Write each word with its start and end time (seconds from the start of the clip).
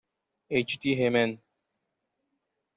H. 0.49 0.77
T. 0.79 0.95
Hayman. 0.95 1.39